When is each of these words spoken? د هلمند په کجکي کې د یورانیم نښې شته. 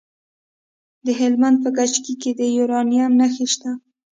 د 1.05 1.07
هلمند 1.19 1.57
په 1.63 1.69
کجکي 1.77 2.13
کې 2.21 2.31
د 2.39 2.41
یورانیم 2.57 3.11
نښې 3.19 3.45
شته. 3.53 3.71